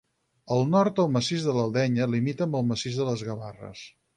Al 0.55 0.63
nord 0.75 1.01
el 1.03 1.11
massís 1.17 1.45
de 1.49 1.53
l'Ardenya 1.57 2.09
limita 2.17 2.47
amb 2.49 2.59
el 2.61 2.67
massís 2.73 2.99
de 3.03 3.09
les 3.11 3.25
Gavarres. 3.29 3.89